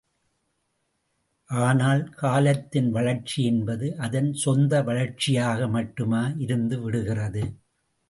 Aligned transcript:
ஆனால், 1.49 2.01
காலத்தின் 2.13 2.89
வளர்ச்சி 2.91 3.45
என்பது 3.45 3.97
அதன் 3.97 4.33
சொந்த 4.33 4.83
வளர்ச்சியாக 4.83 5.67
மட்டுமா 5.67 6.23
இருந்துவிடுகிறது? 6.37 7.45